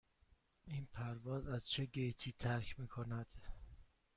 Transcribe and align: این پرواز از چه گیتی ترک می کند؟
این 0.67 0.85
پرواز 0.93 1.47
از 1.47 1.69
چه 1.69 1.85
گیتی 1.85 2.31
ترک 2.31 2.79
می 2.79 2.87
کند؟ 2.87 3.27